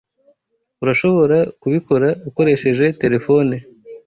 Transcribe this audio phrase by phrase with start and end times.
[0.83, 3.55] Urashobora kubikora ukoresheje terefone.